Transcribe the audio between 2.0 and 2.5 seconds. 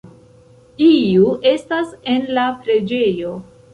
en la